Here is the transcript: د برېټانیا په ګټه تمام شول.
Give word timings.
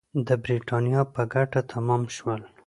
د 0.27 0.29
برېټانیا 0.43 1.01
په 1.13 1.21
ګټه 1.33 1.61
تمام 1.73 2.01
شول. 2.15 2.41